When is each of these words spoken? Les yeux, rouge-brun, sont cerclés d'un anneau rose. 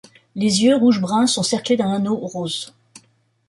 Les 0.33 0.63
yeux, 0.63 0.75
rouge-brun, 0.75 1.27
sont 1.27 1.43
cerclés 1.43 1.77
d'un 1.77 1.93
anneau 1.93 2.15
rose. 2.15 2.73